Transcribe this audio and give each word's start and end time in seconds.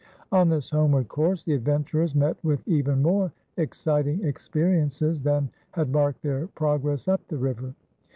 On 0.31 0.49
this 0.49 0.71
homeward 0.71 1.09
course, 1.09 1.43
the 1.43 1.53
adventurers 1.53 2.15
met 2.15 2.35
with 2.43 2.67
even 2.67 3.03
more 3.03 3.31
exciting 3.57 4.23
experiences 4.23 5.21
than 5.21 5.51
had 5.73 5.91
marked 5.91 6.23
their 6.23 6.47
progress 6.47 7.07
up 7.07 7.21
the 7.27 7.37
river. 7.37 7.75